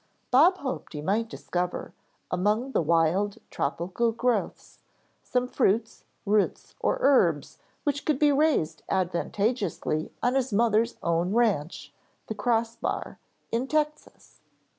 Bob 0.31 0.57
hoped 0.57 0.93
he 0.93 1.01
might 1.03 1.29
discover, 1.29 1.93
among 2.31 2.71
the 2.71 2.81
wild 2.81 3.37
tropical 3.51 4.11
growths, 4.11 4.79
some 5.21 5.47
fruits, 5.47 6.05
roots 6.25 6.73
or 6.79 6.97
herbs 7.01 7.59
which 7.83 8.03
could 8.03 8.17
be 8.17 8.31
raised 8.31 8.81
advantageously 8.89 10.11
on 10.23 10.33
his 10.33 10.51
mother's 10.51 10.95
own 11.03 11.35
ranch, 11.35 11.93
the 12.25 12.33
Cross 12.33 12.77
Bar 12.77 13.19
in 13.51 13.67
Texas. 13.67 14.41